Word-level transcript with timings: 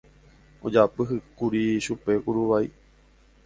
ojapyhýkuri 0.65 1.63
chupe 1.83 2.13
kuruvai 2.23 2.67